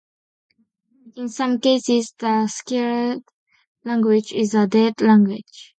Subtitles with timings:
[1.15, 3.21] In some cases, the sacred
[3.85, 5.69] language is a dead language.